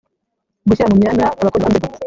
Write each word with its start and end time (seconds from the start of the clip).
Gushyira 0.67 0.89
mu 0.91 0.97
myanya 1.01 1.23
abakozi 1.25 1.45
bakora 1.45 1.65
mu 1.71 1.77
nzego 1.79 1.95